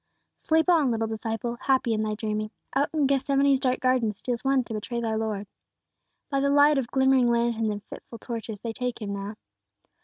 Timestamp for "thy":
2.01-2.15, 4.99-5.13